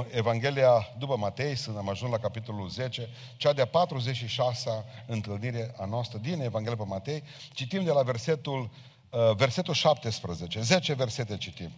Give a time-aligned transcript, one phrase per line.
[0.00, 5.84] în Evanghelia după Matei, sunt am ajuns la capitolul 10, cea de-a 46-a întâlnire a
[5.84, 7.22] noastră din Evanghelia pe Matei.
[7.52, 8.70] Citim de la versetul,
[9.10, 11.70] uh, versetul 17, 10 versete citim.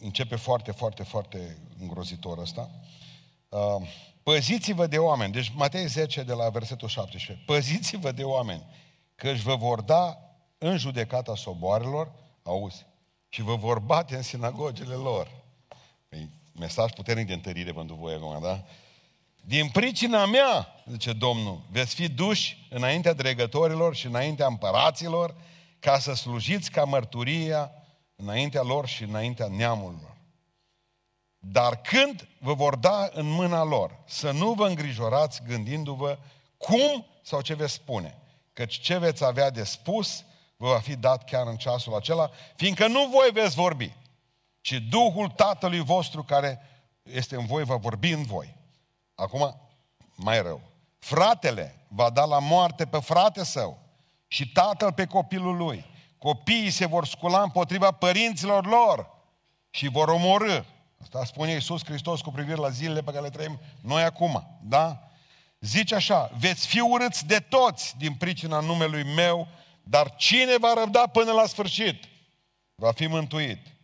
[0.00, 2.70] Începe foarte, foarte, foarte îngrozitor ăsta.
[3.48, 3.88] Uh,
[4.22, 5.32] Păziți-vă de oameni.
[5.32, 7.44] Deci Matei 10 de la versetul 17.
[7.44, 8.66] Păziți-vă de oameni,
[9.14, 10.18] că își vă vor da
[10.58, 12.12] în judecata soboarelor,
[12.42, 12.86] auzi,
[13.28, 15.35] și vă vor bate în sinagogele lor.
[16.16, 16.28] E
[16.58, 18.62] mesaj puternic de întărire pentru voi acum, da?
[19.40, 25.34] Din pricina mea, zice Domnul, veți fi duși înaintea dregătorilor și înaintea împăraților
[25.78, 27.70] ca să slujiți ca mărturia
[28.16, 30.16] înaintea lor și înaintea neamurilor.
[31.38, 36.18] Dar când vă vor da în mâna lor, să nu vă îngrijorați gândindu-vă
[36.56, 38.18] cum sau ce veți spune,
[38.52, 40.24] căci ce veți avea de spus
[40.56, 43.92] vă va fi dat chiar în ceasul acela, fiindcă nu voi veți vorbi,
[44.66, 46.60] ci Duhul Tatălui vostru care
[47.02, 48.56] este în voi va vorbi în voi.
[49.14, 49.60] Acum,
[50.14, 50.60] mai rău.
[50.98, 53.78] Fratele va da la moarte pe frate său
[54.26, 55.84] și tatăl pe copilul lui.
[56.18, 59.10] Copiii se vor scula împotriva părinților lor
[59.70, 60.62] și vor omorâ
[61.02, 65.10] Asta spune Iisus Hristos cu privire la zilele pe care le trăim noi acum, da?
[65.60, 69.48] Zice așa, veți fi urâți de toți din pricina numelui meu,
[69.82, 72.04] dar cine va răbda până la sfârșit,
[72.74, 73.75] va fi mântuit.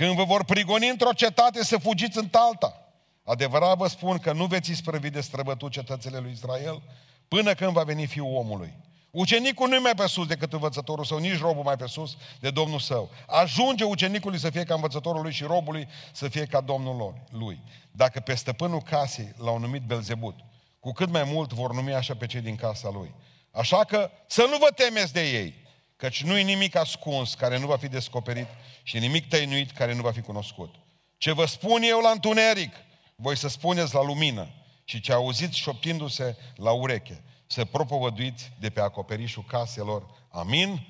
[0.00, 2.86] Când vă vor prigoni într-o cetate, să fugiți în alta.
[3.24, 6.82] Adevărat vă spun că nu veți isprăvi de străbătut cetățile lui Israel
[7.28, 8.74] până când va veni Fiul omului.
[9.10, 12.50] Ucenicul nu e mai pe sus decât învățătorul său, nici robul mai pe sus de
[12.50, 13.10] Domnul său.
[13.26, 17.60] Ajunge ucenicului să fie ca învățătorul lui și robului să fie ca Domnul lui.
[17.92, 20.34] Dacă pe stăpânul casei l-au numit Belzebut,
[20.78, 23.14] cu cât mai mult vor numi așa pe cei din casa lui.
[23.50, 25.54] Așa că să nu vă temeți de ei,
[26.00, 28.46] căci nu-i nimic ascuns care nu va fi descoperit
[28.82, 30.74] și nimic tăinuit care nu va fi cunoscut.
[31.18, 32.74] Ce vă spun eu la întuneric,
[33.16, 34.48] voi să spuneți la lumină
[34.84, 40.06] și ce auziți șoptindu-se la ureche să propovăduiți de pe acoperișul caselor.
[40.30, 40.86] Amin?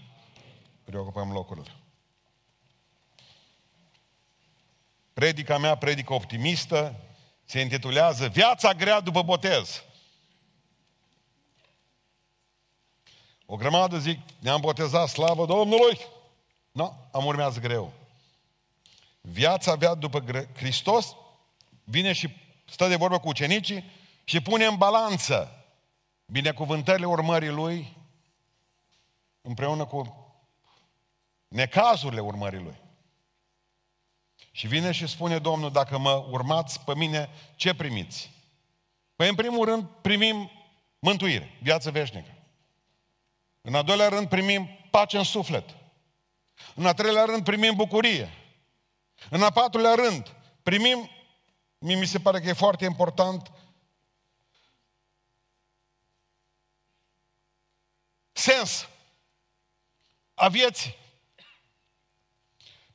[0.84, 1.70] Reocupăm locurile.
[5.12, 6.94] Predica mea, predică optimistă,
[7.44, 9.82] se intitulează Viața grea după botez.
[13.52, 15.98] O grămadă zic, ne-am botezat, slavă Domnului!
[16.72, 17.92] Nu, no, am urmează greu.
[19.20, 20.24] Viața avea după
[20.54, 21.14] Hristos,
[21.84, 23.84] vine și stă de vorbă cu ucenicii
[24.24, 25.64] și pune în balanță
[26.26, 27.96] binecuvântările urmării Lui
[29.42, 30.32] împreună cu
[31.48, 32.80] necazurile urmării Lui.
[34.50, 38.30] Și vine și spune Domnul, dacă mă urmați pe mine, ce primiți?
[39.16, 40.50] Păi în primul rând primim
[40.98, 42.34] mântuire, viață veșnică.
[43.60, 45.76] În al doilea rând primim pace în suflet.
[46.74, 48.30] În al treilea rând primim bucurie.
[49.30, 51.10] În al patrulea rând primim,
[51.78, 53.50] mi se pare că e foarte important,
[58.32, 58.88] sens
[60.34, 60.98] a vieții.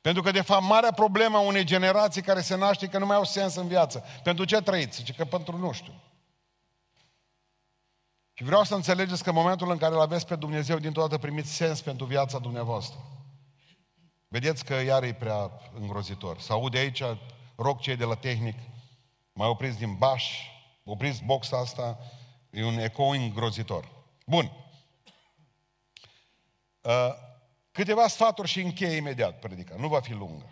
[0.00, 3.16] Pentru că, de fapt, marea problemă a unei generații care se naște că nu mai
[3.16, 4.04] au sens în viață.
[4.22, 4.96] Pentru ce trăiți?
[4.96, 5.94] Zice că pentru nu știu.
[8.38, 11.18] Și vreau să înțelegeți că în momentul în care îl aveți pe Dumnezeu, dintr-o dată
[11.18, 12.98] primiți sens pentru viața dumneavoastră.
[14.28, 16.40] Vedeți că iar e prea îngrozitor.
[16.40, 17.02] Să aude aici,
[17.54, 18.58] rog cei de la tehnic,
[19.32, 20.38] mai opriți din baș,
[20.84, 21.98] opriți boxa asta,
[22.50, 23.88] e un ecou îngrozitor.
[24.26, 24.52] Bun.
[26.80, 26.92] Uh,
[27.70, 30.50] câteva sfaturi și încheie imediat predica, nu va fi lungă.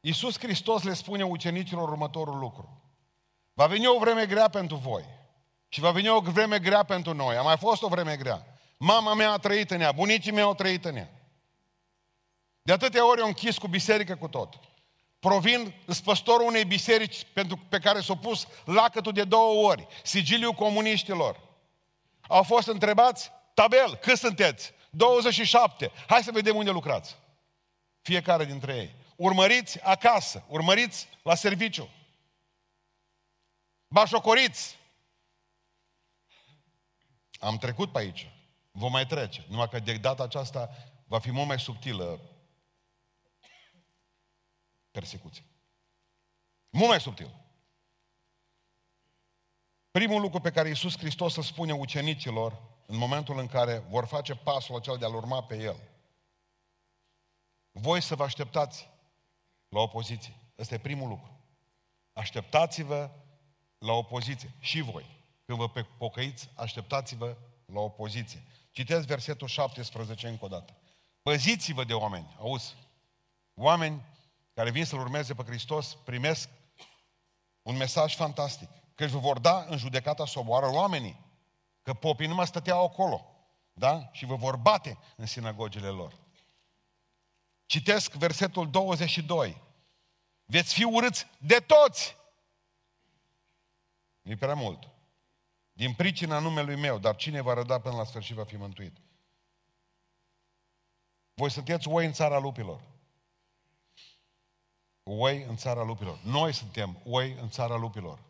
[0.00, 2.82] Iisus Hristos le spune ucenicilor următorul lucru.
[3.52, 5.20] Va veni o vreme grea pentru voi.
[5.72, 7.36] Și va veni o vreme grea pentru noi.
[7.36, 8.46] A mai fost o vreme grea.
[8.76, 11.10] Mama mea a trăit în ea, bunicii mei au trăit în ea.
[12.62, 14.60] De atâtea ori au închis cu biserică cu tot.
[15.18, 21.40] Provin spăstorul unei biserici pentru, pe care s-a pus lacătul de două ori, sigiliul comuniștilor.
[22.20, 24.72] Au fost întrebați, tabel, cât sunteți?
[24.90, 25.92] 27.
[26.06, 27.16] Hai să vedem unde lucrați.
[28.00, 28.94] Fiecare dintre ei.
[29.16, 31.88] Urmăriți acasă, urmăriți la serviciu.
[33.88, 34.80] Bașocoriți.
[37.42, 38.30] Am trecut pe aici.
[38.70, 39.44] Vom mai trece.
[39.48, 40.70] Numai că de data aceasta
[41.06, 42.20] va fi mult mai subtilă
[44.90, 45.44] persecuție.
[46.70, 47.34] Mult mai subtil.
[49.90, 54.34] Primul lucru pe care Iisus Hristos îl spune ucenicilor în momentul în care vor face
[54.34, 55.76] pasul acela de a-L urma pe El.
[57.70, 58.88] Voi să vă așteptați
[59.68, 60.36] la opoziție.
[60.58, 61.40] Ăsta e primul lucru.
[62.12, 63.10] Așteptați-vă
[63.78, 64.54] la opoziție.
[64.58, 65.21] Și voi.
[65.56, 68.42] Când vă pocăiți, așteptați-vă la opoziție.
[68.70, 70.76] Citeți versetul 17 încă o dată.
[71.22, 72.36] Păziți-vă de oameni.
[72.38, 72.74] Auzi?
[73.54, 74.04] Oameni
[74.54, 76.48] care vin să-L urmeze pe Hristos primesc
[77.62, 78.68] Un mesaj fantastic.
[78.94, 81.20] Că își vor da în judecata să omoară oamenii.
[81.82, 83.26] Că popii nu mai stăteau acolo.
[83.72, 84.08] Da?
[84.12, 86.18] Și vă vor bate în sinagogile lor.
[87.66, 89.62] Citesc versetul 22.
[90.44, 92.16] Veți fi urâți de toți.
[94.22, 94.91] E prea mult.
[95.72, 98.96] Din pricina numelui meu, dar cine va răda până la sfârșit va fi mântuit.
[101.34, 102.80] Voi sunteți oi în țara lupilor.
[105.02, 106.20] Oi în țara lupilor.
[106.24, 108.22] Noi suntem oi în țara lupilor.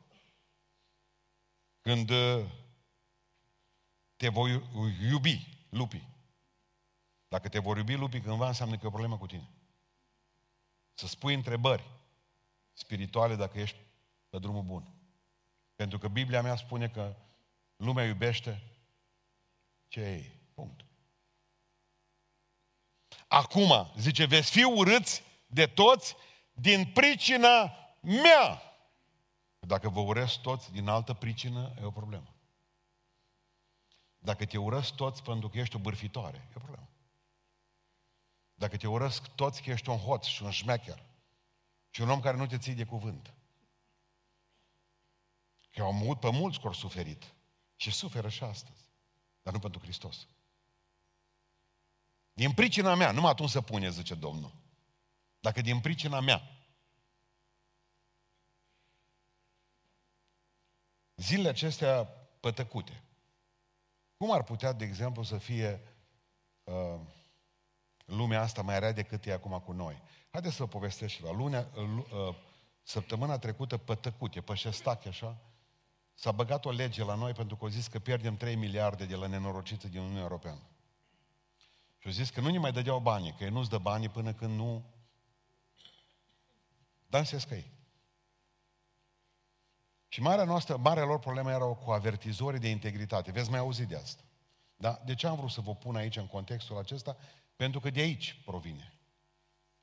[1.80, 2.44] Când uh,
[4.16, 4.62] te voi
[5.00, 6.08] iubi lupii.
[7.28, 9.48] Dacă te vor iubi lupii cândva, înseamnă că e o problemă cu tine.
[10.94, 11.90] Să spui întrebări
[12.72, 13.76] spirituale dacă ești
[14.28, 14.94] pe drumul bun.
[15.76, 17.16] Pentru că Biblia mea spune că
[17.82, 18.62] lumea iubește
[19.88, 20.36] ce e.
[20.54, 20.84] Punct.
[23.28, 26.16] Acum, zice, veți fi urâți de toți
[26.52, 28.62] din pricina mea.
[29.58, 32.34] Dacă vă urăsc toți din altă pricină, e o problemă.
[34.18, 36.88] Dacă te urăsc toți pentru că ești o bârfitoare, e o problemă.
[38.54, 41.02] Dacă te urăsc toți că ești un hoț și un șmecher
[41.90, 43.34] și un om care nu te ții de cuvânt.
[45.70, 47.34] Că au mult pe mulți care au suferit
[47.82, 48.90] și suferă și astăzi,
[49.42, 50.26] dar nu pentru Hristos.
[52.32, 54.52] Din pricina mea, numai atunci să pune, zice Domnul.
[55.40, 56.42] Dacă din pricina mea.
[61.14, 62.04] Zilele acestea
[62.40, 63.02] pătăcute.
[64.16, 65.80] Cum ar putea, de exemplu, să fie
[66.64, 67.00] uh,
[68.04, 70.02] lumea asta mai rea decât e acum cu noi?
[70.30, 71.30] Haideți să vă povestesc ceva.
[71.30, 72.36] Lunea, uh, uh,
[72.82, 75.51] săptămâna trecută pătăcute, pe șestache așa,
[76.14, 79.14] s-a băgat o lege la noi pentru că au zis că pierdem 3 miliarde de
[79.14, 80.62] la nenorociță din Uniunea Europeană.
[81.98, 84.32] Și au zis că nu ne mai dădeau bani, că ei nu-ți dă banii până
[84.32, 84.84] când nu
[87.06, 87.70] dansesc ei.
[90.08, 93.30] Și marea noastră, marea lor problemă erau cu avertizorii de integritate.
[93.30, 94.22] Veți mai auzi de asta.
[94.76, 95.00] Da?
[95.04, 97.16] De ce am vrut să vă pun aici în contextul acesta?
[97.56, 98.92] Pentru că de aici provine.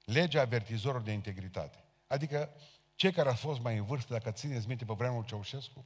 [0.04, 1.84] Legea avertizorilor de integritate.
[2.08, 2.50] Adică
[2.96, 5.86] cei care au fost mai în vârstă, dacă țineți minte pe vremul Ceaușescu,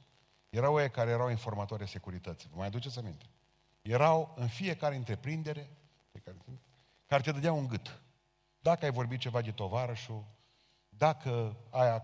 [0.54, 2.48] erau ei care erau informatori de securității.
[2.50, 3.24] Vă mai aduceți aminte?
[3.82, 5.70] Erau în fiecare întreprindere
[6.24, 6.36] care,
[7.06, 8.02] care te dădea un gât.
[8.58, 10.24] Dacă ai vorbit ceva de tovarășul,
[10.88, 12.02] dacă ai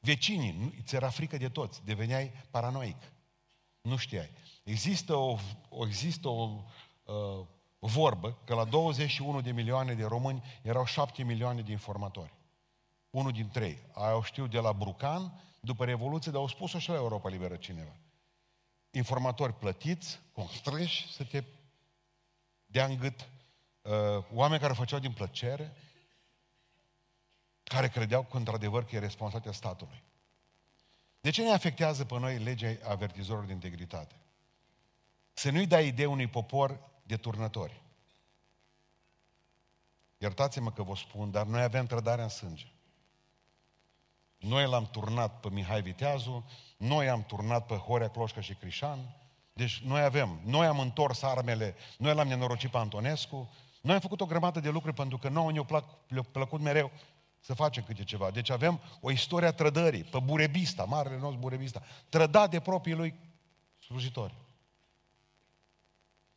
[0.00, 3.12] vecinii, îți era frică de toți, deveneai paranoic.
[3.80, 4.30] Nu știai.
[4.62, 5.38] Există o,
[5.86, 6.64] există o
[7.04, 7.46] uh,
[7.78, 12.34] vorbă că la 21 de milioane de români erau 7 milioane de informatori.
[13.10, 13.78] Unul din trei.
[13.92, 17.56] Aia o știu de la Brucan, după Revoluție, dar au spus-o și la Europa Liberă
[17.56, 17.96] cineva.
[18.90, 21.44] Informatori plătiți, constrâși să te
[22.66, 23.28] dea în gât,
[23.82, 25.76] uh, oameni care făceau din plăcere,
[27.62, 30.02] care credeau că într-adevăr că e responsabilitatea statului.
[31.20, 34.14] De ce ne afectează pe noi legea avertizorilor de integritate?
[35.32, 37.82] Să nu-i dai idee unui popor de turnători.
[40.18, 42.66] Iertați-mă că vă spun, dar noi avem trădarea în sânge.
[44.38, 48.98] Noi l-am turnat pe Mihai Viteazu, noi am turnat pe Horea Cloșca și Crișan,
[49.52, 53.50] deci noi avem, noi am întors armele, noi l-am nenorocit pe Antonescu,
[53.80, 55.84] noi am făcut o grămadă de lucruri pentru că nouă ne-a plac,
[56.32, 56.90] plăcut mereu
[57.40, 58.30] să facem câte ceva.
[58.30, 63.14] Deci avem o istorie a trădării, pe Burebista, marele nostru Burebista, trădat de proprii lui
[63.78, 64.34] slujitori.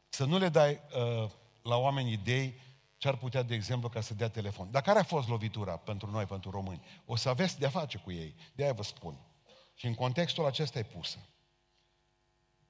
[0.09, 1.29] Să nu le dai uh,
[1.61, 2.59] la oameni idei
[3.01, 4.71] ce ar putea, de exemplu, ca să dea telefon.
[4.71, 6.83] Dar care a fost lovitura pentru noi, pentru români?
[7.05, 8.35] O să aveți de-a face cu ei.
[8.55, 9.17] De-aia vă spun.
[9.75, 11.17] Și în contextul acesta e pusă.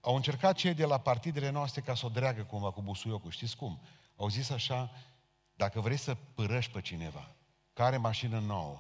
[0.01, 3.31] Au încercat cei de la partidele noastre ca să o dreagă cumva cu busuiocul.
[3.31, 3.81] Știți cum?
[4.15, 4.91] Au zis așa,
[5.55, 7.35] dacă vrei să părăși pe cineva,
[7.73, 8.79] care mașină nouă,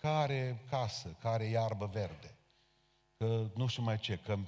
[0.00, 2.36] care casă, care iarbă verde,
[3.16, 4.38] că nu știu mai ce, că,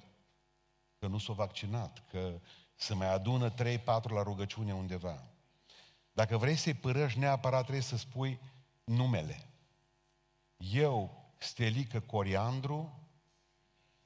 [0.99, 2.41] că nu s-a vaccinat, că
[2.75, 5.23] să mai adună 3-4 la rugăciune undeva.
[6.19, 8.41] Dacă vrei să-i părăși neapărat, trebuie să spui
[8.85, 9.49] numele.
[10.57, 13.09] Eu, Stelică Coriandru,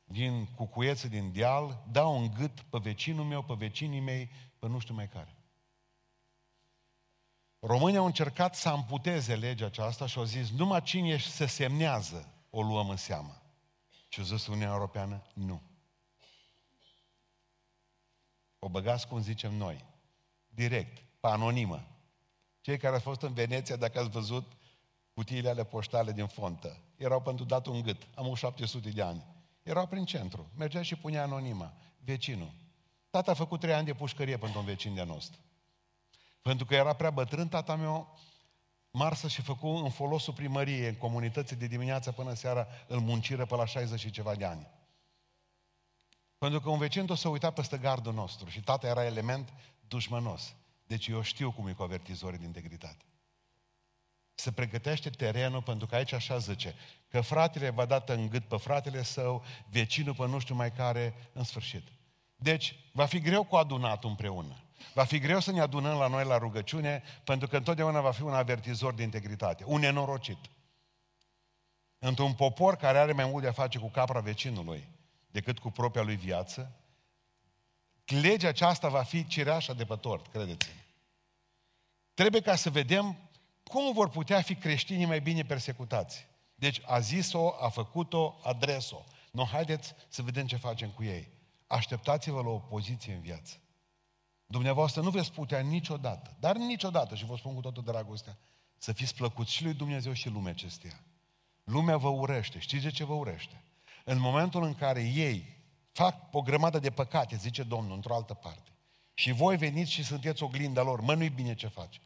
[0.05, 4.79] din cucuieță din deal, dau un gât pe vecinul meu, pe vecinii mei, pe nu
[4.79, 5.37] știu mai care.
[7.59, 12.63] Românii au încercat să amputeze legea aceasta și au zis, numai cine se semnează o
[12.63, 13.43] luăm în seamă.
[14.09, 15.63] Și au zis Uniunea Europeană, nu.
[18.59, 19.85] O băgați cum zicem noi,
[20.49, 21.87] direct, pe anonimă.
[22.63, 24.53] Cei care au fost în Veneția, dacă ați văzut
[25.15, 29.27] cutiile ale poștale din fontă, erau pentru dat un gât, am 700 de ani.
[29.63, 31.73] Erau prin centru, mergea și punea anonima,
[32.05, 32.53] vecinul.
[33.11, 35.41] Tata a făcut trei ani de pușcărie pentru un vecin de nostru.
[36.43, 38.19] Pentru că era prea bătrân, tata meu
[38.91, 43.55] marsă și făcu în folosul primăriei, în comunității de dimineață până seara, îl munciră pe
[43.55, 44.71] la 60 și ceva de ani.
[46.39, 49.53] Pentru că un vecin o să uita peste gardul nostru și tata era element
[49.89, 50.55] dușmănos.
[50.93, 53.05] Deci eu știu cum e cu avertizorii de integritate.
[54.35, 56.75] Se pregătește terenul pentru că aici așa zice,
[57.09, 61.15] că fratele va dat în gât pe fratele său, vecinul pe nu știu mai care,
[61.33, 61.89] în sfârșit.
[62.37, 64.57] Deci, va fi greu cu adunatul împreună.
[64.95, 68.23] Va fi greu să ne adunăm la noi la rugăciune, pentru că întotdeauna va fi
[68.23, 70.39] un avertizor de integritate, un nenorocit.
[71.99, 74.89] Într-un popor care are mai mult de a face cu capra vecinului
[75.31, 76.77] decât cu propria lui viață,
[78.05, 80.81] legea aceasta va fi cireașa de pe tort, credeți-mă.
[82.15, 83.17] Trebuie ca să vedem
[83.65, 86.27] cum vor putea fi creștinii mai bine persecutați.
[86.55, 89.03] Deci a zis-o, a făcut-o, adres-o.
[89.31, 91.29] Nu, haideți să vedem ce facem cu ei.
[91.67, 93.57] Așteptați-vă la o poziție în viață.
[94.47, 98.39] Dumneavoastră nu veți putea niciodată, dar niciodată, și vă spun cu toată dragostea,
[98.79, 101.01] să fiți plăcuți și lui Dumnezeu și lumea acesteia.
[101.65, 102.59] Lumea vă urește.
[102.59, 103.63] Știți de ce vă urește?
[104.05, 105.57] În momentul în care ei
[105.93, 108.71] fac o grămadă de păcate, zice Domnul, într-o altă parte,
[109.23, 112.01] și voi veniți și sunteți oglinda lor, mă, nu-i bine ce faci.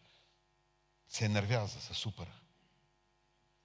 [1.06, 2.42] Se enervează, se supără.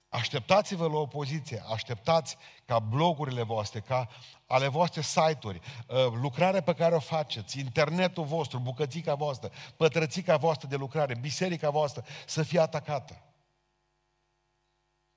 [0.08, 4.08] Așteptați-vă la opoziție, așteptați ca blogurile voastre, ca
[4.46, 10.68] ale voastre site-uri, uh, lucrarea pe care o faceți, internetul vostru, bucățica voastră, pătrățica voastră
[10.68, 13.22] de lucrare, biserica voastră să fie atacată.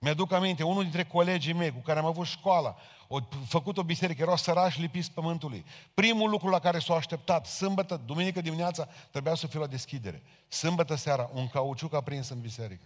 [0.05, 2.75] Mi-aduc aminte, unul dintre colegii mei cu care am avut școala,
[3.07, 5.65] o făcut o biserică, erau sărași lipiți pământului.
[5.93, 10.23] Primul lucru la care s-au așteptat, sâmbătă, duminică dimineața, trebuia să fie la deschidere.
[10.47, 12.85] Sâmbătă seara, un cauciuc a prins în biserică.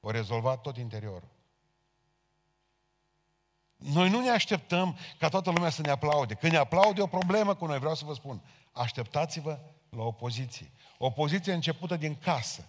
[0.00, 1.28] O rezolvat tot interiorul.
[3.76, 6.34] Noi nu ne așteptăm ca toată lumea să ne aplaude.
[6.34, 8.42] Când ne aplaude e o problemă cu noi, vreau să vă spun.
[8.72, 10.70] Așteptați-vă la opoziție.
[10.98, 12.68] Opoziție începută din casă.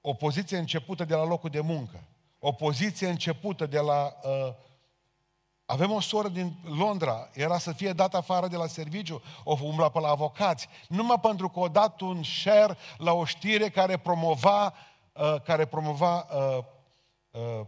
[0.00, 2.04] Opoziție începută de la locul de muncă.
[2.44, 4.16] Opoziție începută de la...
[4.22, 4.54] Uh,
[5.64, 9.88] avem o soră din Londra, era să fie dat afară de la serviciu, o umbla
[9.88, 14.74] pe la avocați, numai pentru că o dat un share la o știre care promova,
[15.12, 16.64] uh, care promova uh,
[17.30, 17.66] uh,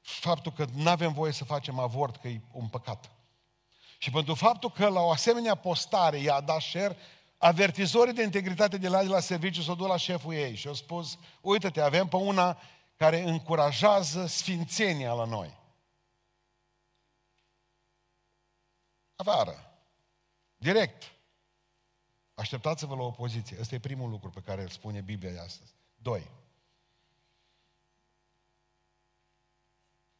[0.00, 3.10] faptul că nu avem voie să facem avort, că e un păcat.
[3.98, 6.96] Și pentru faptul că la o asemenea postare i-a dat share,
[7.38, 10.74] avertizorii de integritate de la, de la serviciu s-au dus la șeful ei și au
[10.74, 12.58] spus, uite-te, avem pe una
[13.00, 15.58] care încurajează sfințenia la noi.
[19.16, 19.82] Avară.
[20.56, 21.12] Direct.
[22.34, 23.60] Așteptați-vă la opoziție.
[23.60, 25.74] Ăsta e primul lucru pe care îl spune Biblia de astăzi.
[25.96, 26.30] Doi.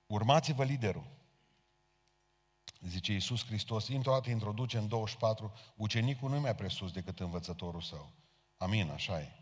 [0.06, 1.06] Urmați-vă liderul.
[2.80, 7.80] Zice Iisus Hristos, într-o dată introduce în 24, ucenicul nu e mai presus decât învățătorul
[7.80, 8.10] său.
[8.56, 9.32] Amin, așa e.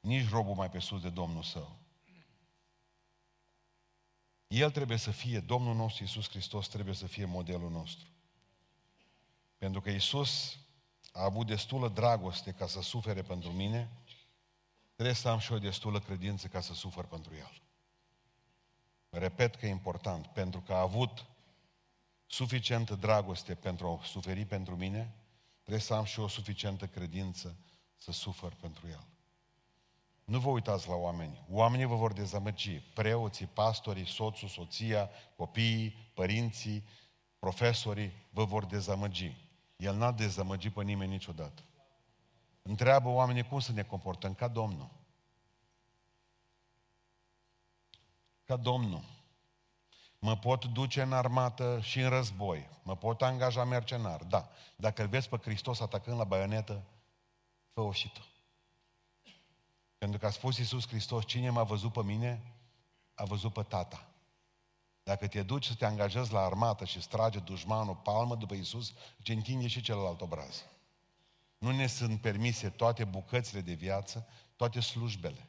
[0.00, 1.81] Nici robul mai presus de Domnul său.
[4.52, 8.08] El trebuie să fie, Domnul nostru Iisus Hristos trebuie să fie modelul nostru.
[9.58, 10.58] Pentru că Iisus
[11.12, 13.90] a avut destulă dragoste ca să sufere pentru mine,
[14.94, 17.62] trebuie să am și o destulă credință ca să sufăr pentru El.
[19.10, 21.26] Repet că e important, pentru că a avut
[22.26, 25.14] suficientă dragoste pentru a suferi pentru mine,
[25.60, 27.56] trebuie să am și o suficientă credință
[27.96, 29.06] să sufăr pentru El.
[30.24, 31.44] Nu vă uitați la oameni.
[31.50, 32.80] Oamenii vă vor dezamăgi.
[32.80, 36.84] Preoții, pastorii, soțul, soția, copiii, părinții,
[37.38, 39.36] profesorii vă vor dezamăgi.
[39.76, 41.62] El n-a dezamăgit pe nimeni niciodată.
[42.62, 44.90] Întreabă oamenii cum să ne comportăm ca Domnul.
[48.44, 49.04] Ca Domnul.
[50.18, 52.68] Mă pot duce în armată și în război.
[52.82, 54.24] Mă pot angaja mercenar.
[54.24, 54.48] Da.
[54.76, 56.82] Dacă îl vezi pe Hristos atacând la baionetă,
[57.72, 58.20] fă-o și tu.
[60.02, 62.42] Pentru că a spus Iisus Hristos, cine m-a văzut pe mine,
[63.14, 64.08] a văzut pe tata.
[65.02, 68.92] Dacă te duci să te angajezi la armată și strage dușmanul palmă după Iisus,
[69.22, 70.64] ce întinde și celălalt obraz.
[71.58, 75.48] Nu ne sunt permise toate bucățile de viață, toate slujbele.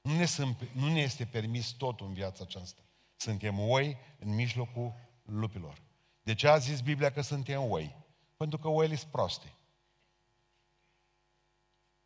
[0.00, 2.82] Nu ne, sunt, nu ne este permis totul în viața aceasta.
[3.16, 4.94] Suntem oi în mijlocul
[5.24, 5.82] lupilor.
[6.22, 7.96] De ce a zis Biblia că suntem oi?
[8.36, 9.52] Pentru că oile sunt proste.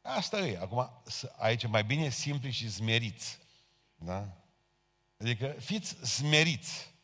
[0.07, 0.59] Asta e.
[0.59, 0.91] Acum,
[1.37, 3.39] aici mai bine simpli și smeriți.
[3.95, 4.29] Da?
[5.21, 6.95] Adică fiți smeriți.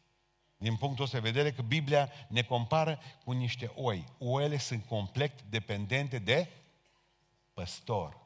[0.56, 4.04] Din punctul ăsta de vedere că Biblia ne compară cu niște oi.
[4.18, 6.48] Oile sunt complet dependente de
[7.52, 8.20] păstor.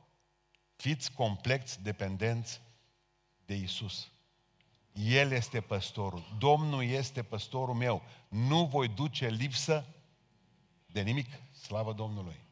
[0.76, 2.60] Fiți complet dependenți
[3.46, 4.10] de Isus.
[4.92, 6.36] El este păstorul.
[6.38, 8.02] Domnul este păstorul meu.
[8.28, 9.86] Nu voi duce lipsă
[10.86, 11.28] de nimic.
[11.52, 12.45] Slavă Domnului.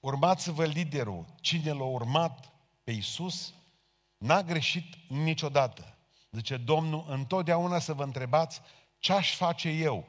[0.00, 1.24] Urmați-vă liderul.
[1.40, 2.52] Cine l-a urmat
[2.84, 3.54] pe Isus,
[4.18, 5.96] N-a greșit niciodată.
[6.30, 8.60] Zice Domnul, întotdeauna să vă întrebați
[8.98, 10.06] ce aș face eu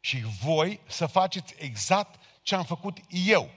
[0.00, 3.50] și voi să faceți exact ce am făcut eu.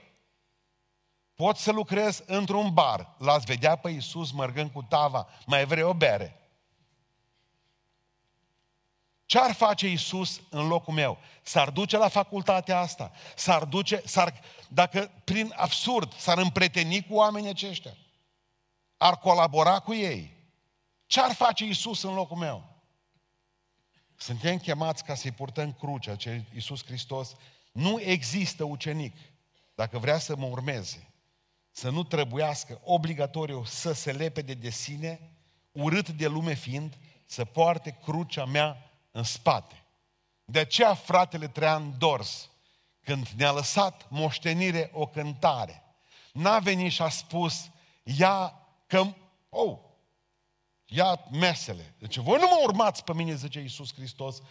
[1.34, 5.94] Pot să lucrez într-un bar, l-ați vedea pe Iisus mărgând cu tava, mai vrei o
[5.94, 6.43] bere?
[9.26, 11.18] Ce ar face Iisus în locul meu?
[11.42, 13.12] S-ar duce la facultatea asta?
[13.36, 17.96] S-ar duce, s-ar, dacă prin absurd, s-ar împreteni cu oamenii aceștia?
[18.96, 20.36] Ar colabora cu ei?
[21.06, 22.74] Ce ar face Iisus în locul meu?
[24.16, 27.36] Suntem chemați ca să-i purtăm crucea, ce Iisus Hristos.
[27.72, 29.16] Nu există ucenic,
[29.74, 31.08] dacă vrea să mă urmeze,
[31.70, 35.20] să nu trebuiască obligatoriu să se lepede de sine,
[35.72, 39.84] urât de lume fiind, să poarte crucea mea în spate.
[40.44, 42.50] De aceea fratele Trean Dors,
[43.00, 45.82] când ne-a lăsat moștenire o cântare,
[46.32, 47.70] n-a venit și a spus,
[48.02, 49.06] ia că,
[49.48, 49.78] oh,
[50.84, 51.94] ia mesele.
[51.98, 54.42] Deci voi nu mă urmați pe mine, zice Iisus Hristos,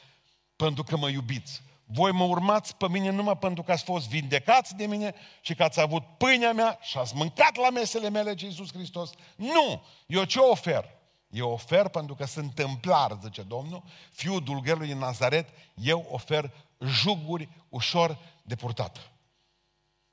[0.56, 1.62] pentru că mă iubiți.
[1.86, 5.64] Voi mă urmați pe mine numai pentru că ați fost vindecați de mine și că
[5.64, 9.10] ați avut pâinea mea și ați mâncat la mesele mele, ce Iisus Hristos.
[9.36, 9.86] Nu!
[10.06, 11.02] Eu ce ofer?
[11.34, 16.52] Eu ofer pentru că sunt templar, zice Domnul, fiul dulgherului din Nazaret, eu ofer
[16.86, 19.12] juguri ușor de purtat.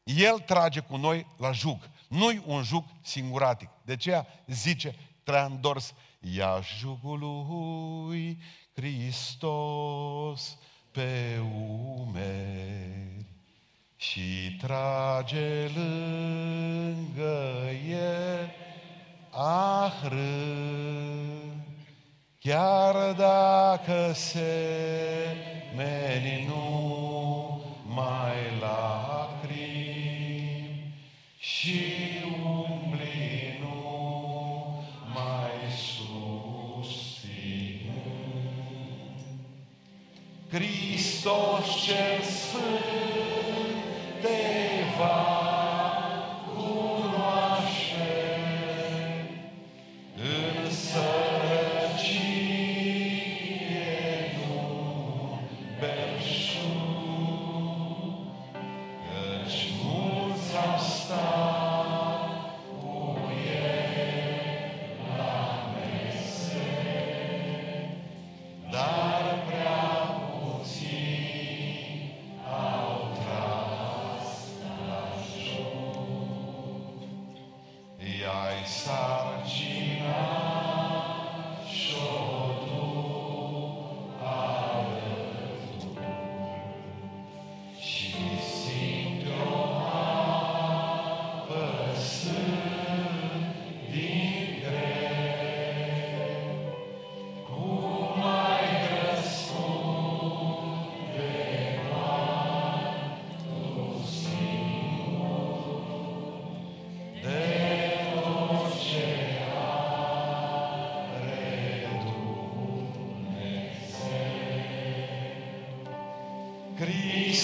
[0.02, 1.90] El trage cu noi la jug.
[2.08, 3.68] Nu-i un jug singuratic.
[3.84, 8.42] De aceea zice Traian Dors, ia jugul lui
[8.74, 10.58] Hristos
[10.90, 11.38] pe
[11.98, 13.24] umeri
[13.96, 18.50] și trage lângă el
[19.30, 20.20] ahrât,
[22.38, 24.12] chiar dacă
[25.76, 29.70] meni nu mai lacrimi
[31.38, 31.82] și
[32.44, 34.84] umbli nu
[35.14, 36.30] mai susținând.
[40.50, 42.84] Hristos cel Sfânt
[44.20, 44.40] te
[44.98, 45.59] va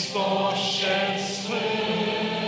[0.07, 2.46] Spoh, Shen, Spoh.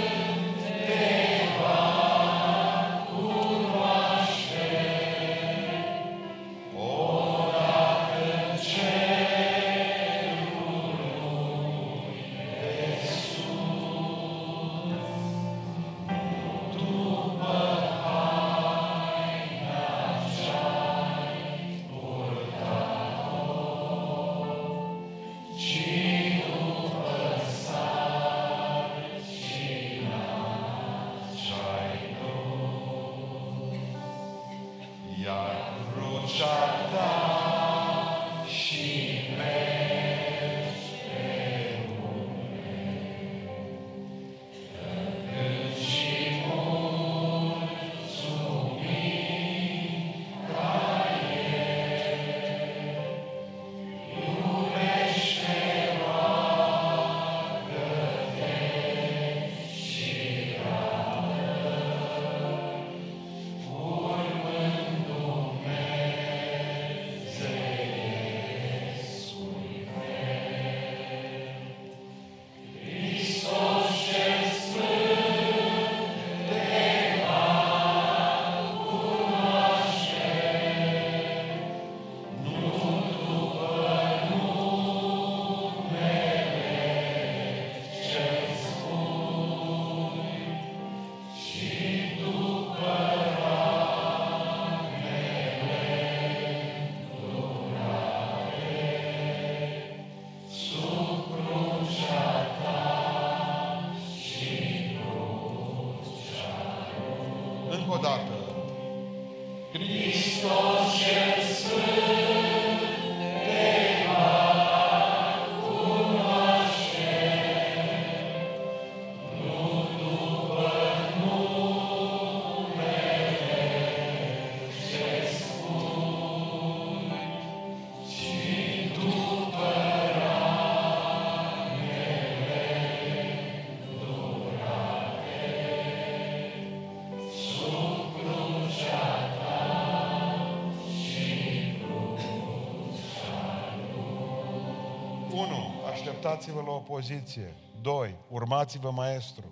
[146.29, 147.55] Așteptați-vă la opoziție.
[147.81, 149.45] Doi, Urmați-vă maestru.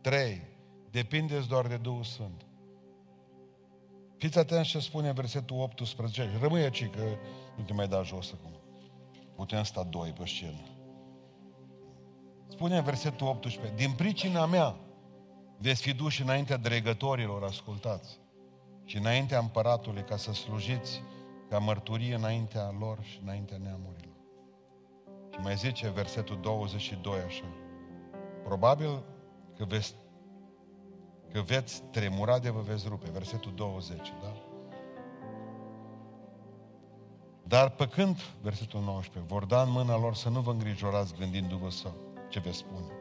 [0.00, 0.42] Trei,
[0.90, 2.46] Depindeți doar de Duhul Sfânt.
[4.18, 6.30] Fiți atenți ce spune versetul 18.
[6.40, 7.02] Rămâi aici că
[7.56, 8.50] nu te mai da jos acum.
[9.34, 10.60] Putem sta doi pe scenă.
[12.48, 13.74] Spune în versetul 18.
[13.74, 14.76] Din pricina mea
[15.58, 18.18] veți fi duși înaintea dregătorilor, ascultați,
[18.84, 21.02] și înaintea împăratului ca să slujiți
[21.48, 24.09] ca mărturie înaintea lor și înaintea neamurilor.
[25.30, 27.44] Și mai zice versetul 22 așa.
[28.44, 29.02] Probabil
[29.56, 29.94] că veți,
[31.32, 33.10] că veți tremura de vă veți rupe.
[33.10, 34.32] Versetul 20, da?
[37.42, 41.70] Dar pe când, versetul 19, vor da în mâna lor să nu vă îngrijorați gândindu-vă
[41.70, 41.92] sau
[42.28, 42.92] ce veți spune.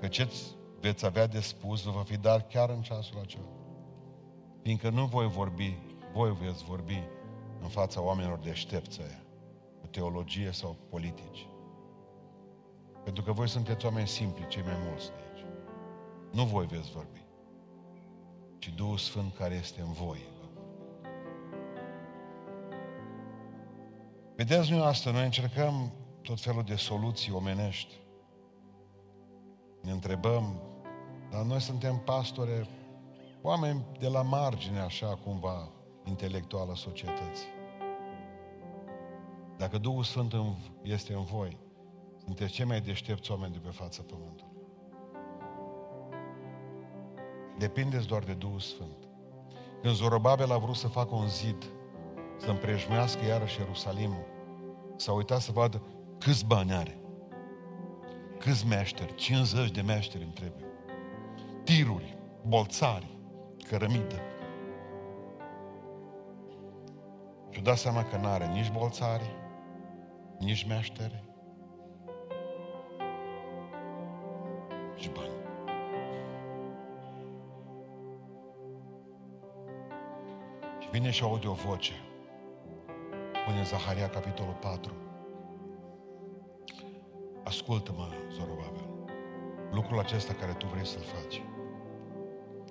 [0.00, 0.28] Că ce
[0.80, 3.48] veți avea de spus vă va fi dat chiar în ceasul acela.
[4.62, 5.78] Fiindcă nu voi vorbi,
[6.12, 7.02] voi veți vorbi
[7.60, 9.27] în fața oamenilor deștepți aia, cu
[9.98, 11.48] teologie sau politici.
[13.04, 15.44] Pentru că voi sunteți oameni simpli, cei mai mulți de aici.
[16.32, 17.26] Nu voi veți vorbi,
[18.58, 20.18] ci Duhul Sfânt care este în voi.
[20.30, 20.70] va vorbi.
[24.36, 27.94] Vedeți, noi asta, noi încercăm tot felul de soluții omenești.
[29.82, 30.62] Ne întrebăm,
[31.30, 32.66] dar noi suntem pastore,
[33.42, 35.72] oameni de la margine, așa cumva,
[36.04, 37.57] intelectuală societății.
[39.58, 41.58] Dacă Duhul Sfânt în- este în voi,
[42.24, 44.52] sunteți cei mai deștepți oameni de pe fața pământului.
[47.58, 48.96] Depindeți doar de Duhul Sfânt.
[49.82, 51.70] Când Zorobabel a vrut să facă un zid,
[52.36, 54.26] să împrejmuiască iarăși Ierusalimul,
[54.96, 55.82] s-a uitat să vadă
[56.18, 56.98] câți bani are.
[58.38, 60.64] Câți meșteri, 50 de meșteri îmi trebuie.
[61.64, 63.18] Tiruri, bolțari,
[63.68, 64.20] cărămidă.
[67.50, 69.36] Și-a dat seama că n-are nici bolțari,
[70.38, 71.24] nici meșteri,
[74.94, 75.36] nici bani.
[80.78, 81.92] Și vine și aude o voce.
[83.42, 84.92] Spune Zaharia, capitolul 4.
[87.44, 88.88] Ascultă-mă, Zorobabel.
[89.70, 91.42] Lucrul acesta care tu vrei să-l faci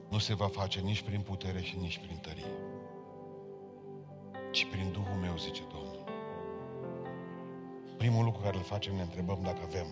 [0.10, 2.52] nu se va face nici prin putere și nici prin tărie,
[4.52, 5.87] ci prin Duhul meu, zice Domnul.
[8.08, 9.86] Primul lucru care îl facem, ne întrebăm dacă avem.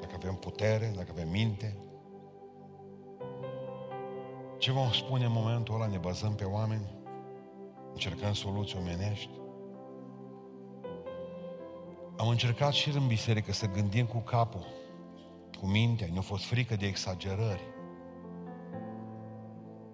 [0.00, 1.76] Dacă avem putere, dacă avem minte.
[4.58, 5.86] Ce vom spune în momentul ăla?
[5.86, 6.94] Ne bazăm pe oameni?
[7.92, 9.30] Încercăm soluții omenești?
[12.16, 14.66] Am încercat și în biserică să gândim cu capul,
[15.58, 17.62] cu mintea, ne-a fost frică de exagerări.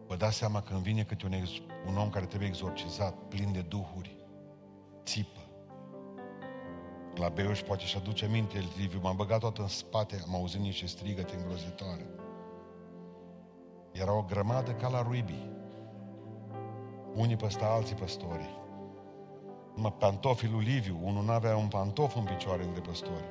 [0.07, 1.51] Vă dați seama când vine câte un, ex,
[1.87, 4.17] un om care trebuie exorcizat, plin de duhuri,
[5.05, 5.38] țipă.
[7.19, 10.87] La Beuș poate și aduce minte, Liviu, m-am băgat tot în spate, am auzit niște
[10.87, 12.07] strigăte îngrozitoare.
[13.93, 15.51] Era o grămadă ca la ruibii.
[17.15, 18.61] Unii păsta alții păstori.
[19.75, 23.29] Numai pantofii lui Liviu, unul n-avea un pantof în picioare între păstori.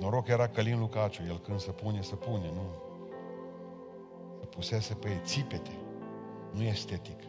[0.00, 2.70] Noroc că era Călin Lucaciu, el când se pune, se pune, nu?
[4.40, 5.78] Se pusese pe ei, țipete.
[6.52, 7.20] Nu e estetic.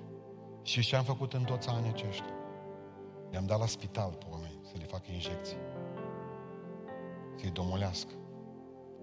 [0.61, 2.35] Și ce am făcut în toți anii aceștia?
[3.33, 5.57] I-am dat la spital pe oameni să le facă injecții.
[7.35, 8.13] Să-i domolească.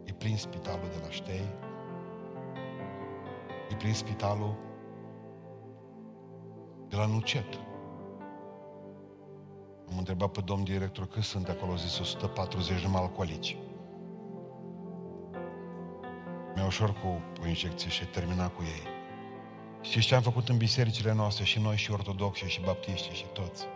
[0.05, 1.49] E prins spitalul de la Ștei,
[3.71, 4.57] e prins spitalul
[6.89, 7.55] de la Nucet.
[9.91, 13.57] Am întrebat pe domn director cât sunt acolo, zis 140 numai alcoolici.
[16.55, 18.93] Mi-a ușor cu o injecție și termina cu ei.
[19.81, 23.67] Știți ce am făcut în bisericile noastre, și noi, și ortodoxi, și baptiști, și toți?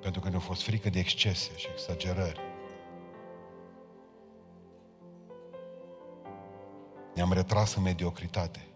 [0.00, 2.40] Pentru că ne-a fost frică de excese și exagerări.
[7.14, 8.66] Ne-am retras în mediocritate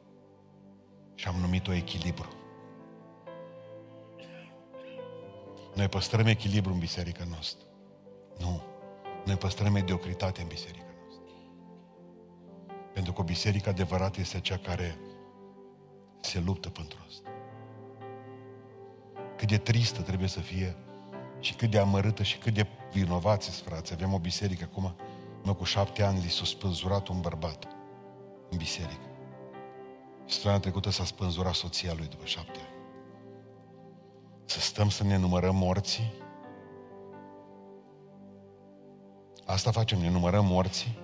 [1.15, 2.29] și am numit-o echilibru.
[5.75, 7.67] Noi păstrăm echilibru în biserica noastră.
[8.39, 8.63] Nu.
[9.25, 11.25] Noi păstrăm mediocritate în biserica noastră.
[12.93, 14.99] Pentru că o biserică adevărată este cea care
[16.21, 17.29] se luptă pentru asta.
[19.37, 20.77] Cât de tristă trebuie să fie
[21.43, 23.93] și cât de amărâtă și cât de vinovați frați.
[23.93, 24.95] Avem o biserică acum,
[25.43, 27.69] mă cu șapte ani li s-a spânzurat un bărbat
[28.51, 29.07] în biserică.
[30.27, 32.71] Săptămâna trecută s-a spânzurat soția lui după șapte ani.
[34.45, 36.13] Să stăm să ne numărăm morții?
[39.45, 40.99] Asta facem, ne numărăm morții?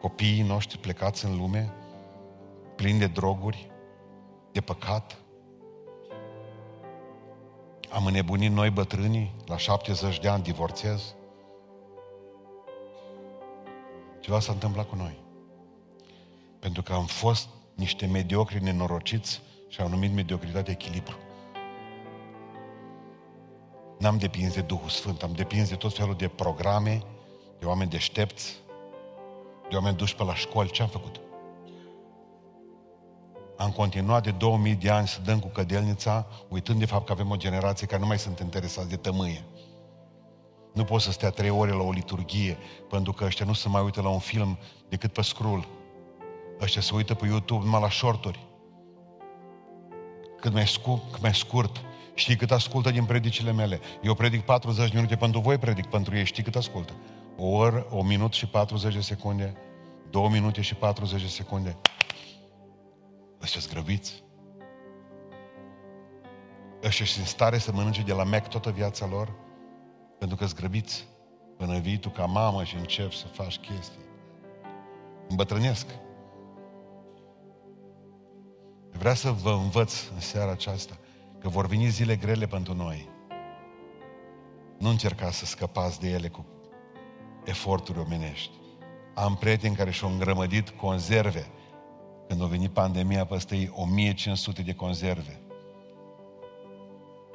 [0.00, 1.72] Copiii noștri plecați în lume,
[2.76, 3.70] plini de droguri,
[4.52, 5.16] de păcat.
[7.90, 11.14] Am înnebunit noi bătrânii, la 70 de ani divorțez.
[14.20, 15.18] Ceva s-a întâmplat cu noi.
[16.58, 21.16] Pentru că am fost niște mediocri nenorociți și au numit mediocritate echilibru.
[23.98, 27.02] N-am depins de Duhul Sfânt, am depins de tot felul de programe,
[27.58, 28.56] de oameni deștepți,
[29.68, 30.70] de oameni duși pe la școli.
[30.70, 31.20] Ce am făcut?
[33.56, 37.30] Am continuat de 2000 de ani să dăm cu cădelnița, uitând de fapt că avem
[37.30, 39.44] o generație care nu mai sunt interesați de tămâie.
[40.72, 42.58] Nu poți să stea trei ore la o liturghie,
[42.90, 45.66] pentru că ăștia nu se mai uită la un film decât pe scroll.
[46.60, 48.46] Ăștia se uită pe YouTube numai la shorturi.
[50.40, 51.84] Cât mai scurt, cât mai scurt.
[52.14, 53.80] Știi cât ascultă din predicile mele?
[54.02, 56.24] Eu predic 40 minute pentru voi, predic pentru ei.
[56.24, 56.92] Știi cât ascultă?
[57.36, 59.56] O oră, o minut și 40 de secunde,
[60.10, 61.76] două minute și 40 de secunde.
[63.42, 64.24] Ăștia grăbiți.
[66.82, 69.34] Ăștia sunt în stare să mănânce de la Mac toată viața lor,
[70.18, 71.08] pentru că grăbiți
[71.56, 74.04] până vii tu ca mamă și începi să faci chestii.
[75.28, 75.86] Îmbătrânesc.
[78.90, 80.98] Vreau să vă învăț în seara aceasta
[81.38, 83.08] că vor veni zile grele pentru noi.
[84.78, 86.46] Nu încercați să scăpați de ele cu
[87.44, 88.50] eforturi omenești.
[89.14, 91.46] Am prieteni care și-au îngrămădit conserve
[92.28, 95.40] când a venit pandemia peste ei 1500 de conserve.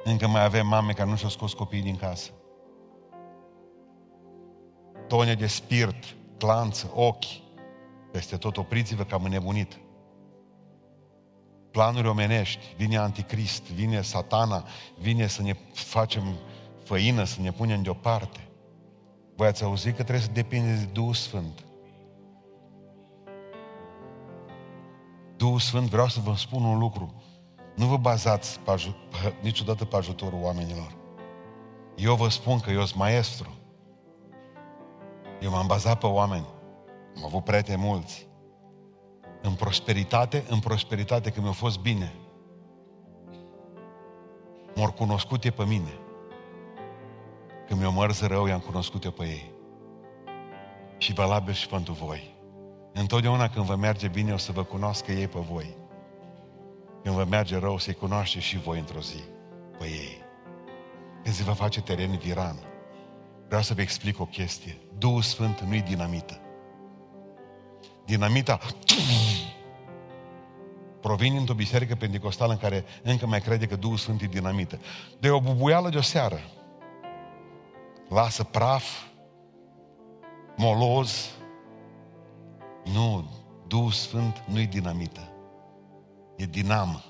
[0.04, 2.30] Încă mai avem mame care nu și-au scos copiii din casă.
[5.08, 7.24] Tone de spirit, clanță, ochi,
[8.12, 9.78] peste tot opriți-vă că am înnebunit.
[11.70, 14.64] Planuri omenești, vine anticrist, vine satana,
[14.98, 16.22] vine să ne facem
[16.84, 18.48] făină, să ne punem deoparte.
[19.36, 21.64] Voi ați auzit că trebuie să depindeți de Duhul Sfânt.
[25.42, 27.14] Duhul Sfânt, vreau să vă spun un lucru.
[27.76, 30.96] Nu vă bazați pe aj- pe, niciodată pe ajutorul oamenilor.
[31.96, 33.48] Eu vă spun că eu sunt maestru.
[35.40, 36.46] Eu m-am bazat pe oameni.
[37.16, 38.28] Am avut prieteni mulți.
[39.40, 42.12] În prosperitate, în prosperitate, când mi-a fost bine.
[44.74, 45.98] M-au cunoscut e pe mine.
[47.66, 49.50] Când mi-o mărs rău, i-am cunoscut eu pe ei.
[50.98, 52.31] Și valabil și pentru voi.
[52.92, 55.76] Întotdeauna când vă merge bine, o să vă cunoască ei pe voi.
[57.02, 59.22] Când vă merge rău, să-i cunoaște și voi într-o zi
[59.78, 60.20] pe ei.
[61.22, 62.56] Când se va face teren viran.
[63.46, 64.78] Vreau să vă explic o chestie.
[64.98, 66.40] Duhul Sfânt nu-i dinamită.
[68.04, 68.58] Dinamita
[71.00, 74.80] provine într-o biserică pentecostală în care încă mai crede că Duhul Sfânt e dinamită.
[75.20, 76.40] De o bubuială de o seară.
[78.08, 78.84] Lasă praf,
[80.56, 81.30] moloz.
[82.84, 83.24] Nu,
[83.66, 85.28] Duhul Sfânt nu e dinamită.
[86.36, 87.04] E dinamă.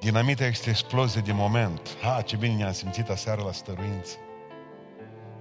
[0.00, 1.96] Dinamita este explozie de moment.
[2.02, 4.16] Ha, ce bine ne-am simțit aseară la stăruință.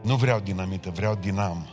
[0.01, 1.67] Nu vreau dinamită, vreau dinam.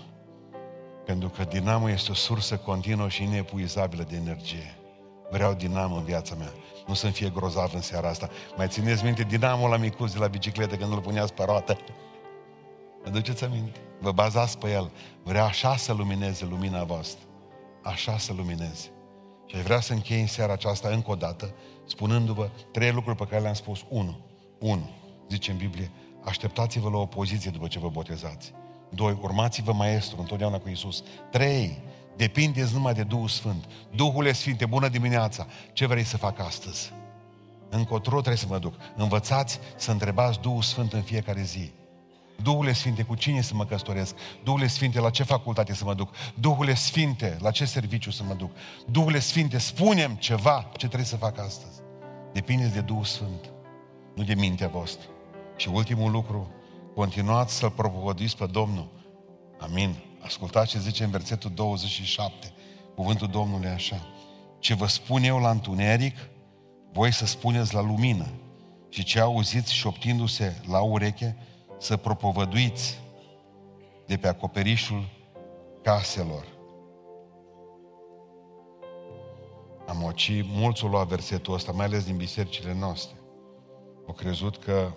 [1.05, 4.79] Pentru că dinamul este o sursă continuă și inepuizabilă de energie.
[5.31, 6.53] Vreau dinam în viața mea.
[6.87, 8.29] Nu să-mi fie grozav în seara asta.
[8.57, 11.79] Mai țineți minte dinamul la micuț de la bicicletă când îl puneați pe roată?
[13.05, 13.81] Mă duceți aminte?
[14.01, 14.91] Vă bazați pe el.
[15.23, 17.25] Vreau așa să lumineze lumina voastră.
[17.83, 18.89] Așa să lumineze.
[19.47, 21.55] Și aș vrea să închei în seara aceasta încă o dată,
[21.87, 23.85] spunându-vă trei lucruri pe care le-am spus.
[23.89, 24.19] Unu.
[24.59, 24.91] Unu.
[25.31, 25.91] Zice în Biblie,
[26.25, 28.53] așteptați-vă la o poziție după ce vă botezați.
[28.89, 31.03] Doi, urmați-vă maestru întotdeauna cu Isus.
[31.31, 31.83] Trei,
[32.17, 33.65] depindeți numai de Duhul Sfânt.
[33.95, 35.47] Duhul Sfinte, bună dimineața!
[35.73, 36.93] Ce vrei să fac astăzi?
[37.69, 38.75] Încotro trebuie să mă duc.
[38.97, 41.73] Învățați să întrebați Duhul Sfânt în fiecare zi.
[42.43, 44.15] Duhule Sfinte, cu cine să mă căsătoresc?
[44.43, 46.15] Duhule Sfinte, la ce facultate să mă duc?
[46.35, 48.51] Duhule Sfinte, la ce serviciu să mă duc?
[48.87, 51.81] Duhule Sfinte, spunem ceva ce trebuie să fac astăzi.
[52.33, 53.53] Depinde de Duhul Sfânt,
[54.15, 55.09] nu de mintea voastră.
[55.57, 56.51] Și ultimul lucru,
[56.95, 58.89] continuați să-L propovăduiți pe Domnul.
[59.59, 59.95] Amin.
[60.25, 62.53] Ascultați ce zice în versetul 27.
[62.95, 64.07] Cuvântul Domnului așa.
[64.59, 66.17] Ce vă spun eu la întuneric,
[66.93, 68.27] voi să spuneți la lumină.
[68.89, 71.37] Și ce auziți șoptindu-se la ureche,
[71.79, 73.01] să propovăduiți
[74.07, 75.05] de pe acoperișul
[75.83, 76.53] caselor.
[79.87, 83.17] Amoci, mulți au luat versetul ăsta, mai ales din bisericile noastre.
[84.07, 84.93] Au crezut că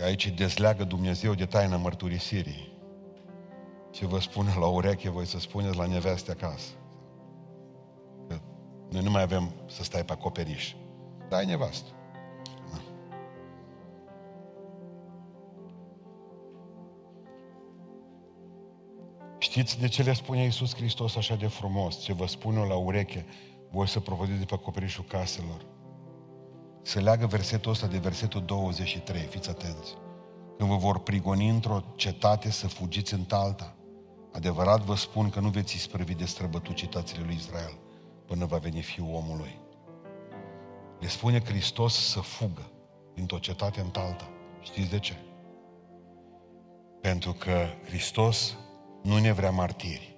[0.00, 2.72] aici dezleagă Dumnezeu de taina mărturisirii.
[3.90, 6.70] Ce vă spune la ureche, voi să spuneți la neveste acasă.
[8.28, 8.38] Că
[8.90, 10.74] noi nu mai avem să stai pe acoperiș.
[11.28, 11.88] Dai nevastă.
[19.52, 21.98] Știți de ce le spune Iisus Hristos așa de frumos?
[21.98, 23.26] Ce vă spune la ureche,
[23.70, 25.66] voi să provodiți de pe acoperișul caselor.
[26.82, 29.94] Să leagă versetul ăsta de versetul 23, fiți atenți.
[30.58, 33.76] Când vă vor prigoni într-o cetate să fugiți în alta,
[34.32, 37.78] adevărat vă spun că nu veți isprăvi de străbătut cetățile lui Israel
[38.26, 39.60] până va veni Fiul omului.
[41.00, 42.70] Le spune Hristos să fugă
[43.14, 44.28] dintr-o cetate în alta.
[44.60, 45.16] Știți de ce?
[47.00, 48.56] Pentru că Hristos
[49.02, 50.16] nu ne vrea martiri,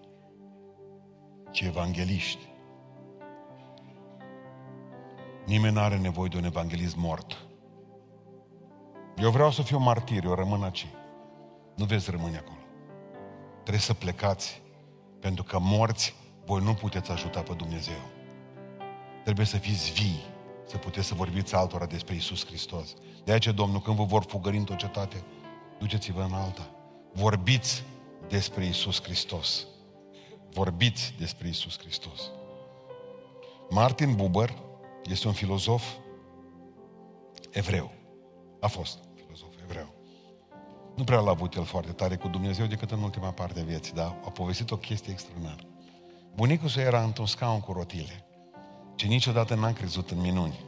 [1.51, 2.53] ci evangeliști.
[5.45, 7.37] Nimeni nu are nevoie de un evanghelist mort.
[9.17, 10.87] Eu vreau să fiu martir, eu rămân aici.
[11.75, 12.59] Nu veți rămâne acolo.
[13.61, 14.63] Trebuie să plecați,
[15.21, 18.01] pentru că morți voi nu puteți ajuta pe Dumnezeu.
[19.25, 20.23] Trebuie să fiți vii,
[20.67, 22.95] să puteți să vorbiți altora despre Isus Hristos.
[23.25, 25.25] De aceea, Domnul, când vă vor fugări într-o cetate,
[25.79, 26.71] duceți-vă în alta.
[27.13, 27.85] Vorbiți
[28.35, 29.67] despre Isus Hristos.
[30.53, 32.21] Vorbiți despre Isus Hristos.
[33.71, 34.55] Martin Buber
[35.05, 35.85] este un filozof
[37.51, 37.91] evreu.
[38.61, 39.95] A fost filozof evreu.
[40.97, 43.93] Nu prea l-a avut el foarte tare cu Dumnezeu decât în ultima parte a vieții,
[43.93, 45.63] dar a povestit o chestie extraordinară.
[46.35, 48.27] Bunicul său era într-un scaun cu rotile,
[48.95, 50.59] ce niciodată n-am crezut în minuni.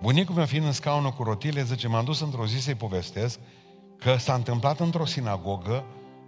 [0.00, 3.38] Bunicul meu fiind în scaunul cu rotile, zice, m-am dus într-o zi să-i povestesc
[3.98, 5.84] că s-a întâmplat într-o sinagogă,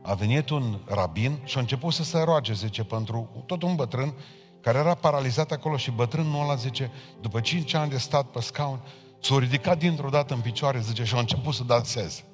[0.07, 4.14] a venit un rabin și a început să se roage, zice, pentru tot un bătrân
[4.61, 6.90] care era paralizat acolo și bătrânul ăla, zice,
[7.21, 8.81] după cinci ani de stat pe scaun,
[9.21, 12.25] s-a ridicat dintr-o dată în picioare, zice, și a început să danseze.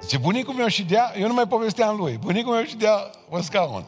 [0.00, 3.40] Zice, bunicul meu și dea, eu nu mai povesteam lui, bunicul meu și dea pe
[3.40, 3.86] scaun.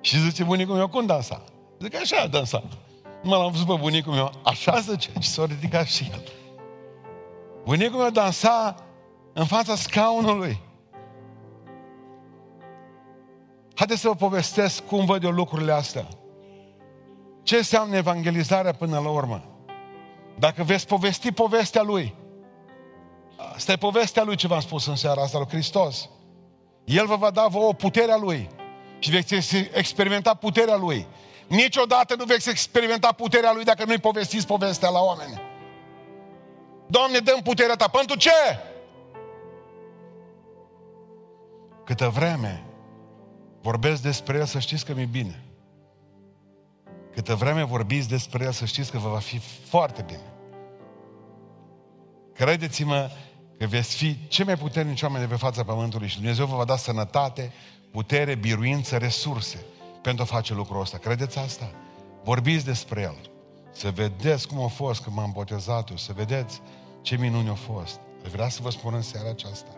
[0.00, 1.42] Și zice, bunicul meu, cum dansa?
[1.80, 2.64] Zic, așa a dansat.
[3.22, 6.22] Nu l-am văzut pe bunicul meu, așa zice, și s-a ridicat și el.
[7.64, 8.74] Bunicul meu dansa
[9.32, 10.68] în fața scaunului.
[13.80, 16.08] Haideți să vă povestesc cum văd eu lucrurile astea.
[17.42, 19.44] Ce înseamnă evangelizarea până la urmă?
[20.38, 22.14] Dacă veți povesti povestea lui,
[23.54, 26.08] asta e povestea lui ce v-am spus în seara asta, lui Hristos.
[26.84, 28.48] El vă va da vouă puterea lui
[28.98, 31.06] și veți experimenta puterea lui.
[31.46, 35.40] Niciodată nu veți experimenta puterea lui dacă nu-i povestiți povestea la oameni.
[36.86, 37.88] Doamne, dăm puterea ta.
[37.88, 38.58] Pentru ce?
[41.84, 42.64] Câtă vreme
[43.60, 45.42] vorbesc despre el, să știți că mi-e bine.
[47.14, 50.32] Câtă vreme vorbiți despre el, să știți că vă va fi foarte bine.
[52.34, 53.10] Credeți-mă
[53.58, 56.64] că veți fi cei mai puternici oameni de pe fața Pământului și Dumnezeu vă va
[56.64, 57.52] da sănătate,
[57.90, 59.64] putere, biruință, resurse
[60.02, 60.98] pentru a face lucrul ăsta.
[60.98, 61.70] Credeți asta?
[62.24, 63.30] Vorbiți despre el.
[63.72, 66.60] Să vedeți cum a fost când m-am botezat să vedeți
[67.02, 68.00] ce minuni au fost.
[68.24, 69.70] Aș vrea să vă spun în seara aceasta.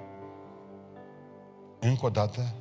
[1.80, 2.54] Încă o dată,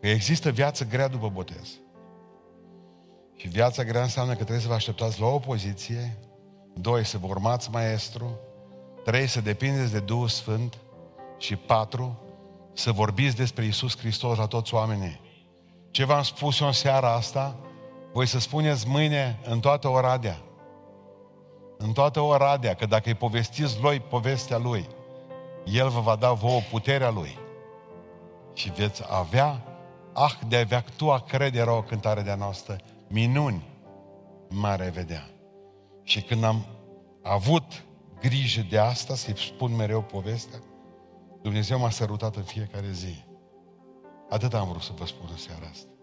[0.00, 1.68] că există viață grea după botez.
[3.36, 6.18] Și viața grea înseamnă că trebuie să vă așteptați la o poziție,
[6.74, 8.38] doi, să vă urmați maestru,
[9.04, 10.78] trei, să depindeți de Duhul Sfânt
[11.38, 12.20] și patru,
[12.72, 15.20] să vorbiți despre Isus Hristos la toți oamenii.
[15.90, 17.56] Ce v-am spus eu în seara asta,
[18.12, 20.40] voi să spuneți mâine în toată Oradea.
[21.78, 24.88] În toată Oradea, că dacă îi povestiți lui povestea lui,
[25.64, 27.38] El vă va da vouă puterea lui.
[28.52, 29.62] Și veți avea,
[30.16, 32.76] ah, de avea tu a crede era o cântare de-a noastră,
[33.08, 33.62] minuni
[34.48, 35.30] mare vedea.
[36.02, 36.66] Și când am
[37.22, 37.84] avut
[38.20, 40.58] grijă de asta, să-i spun mereu povestea,
[41.42, 43.24] Dumnezeu m-a sărutat în fiecare zi.
[44.28, 45.95] Atât am vrut să vă spun în seara asta.